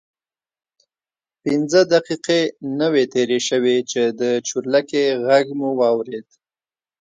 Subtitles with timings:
[1.43, 2.41] پنځه دقیقې
[2.79, 6.27] نه وې تېرې شوې چې د چورلکې غږ مو واورېد.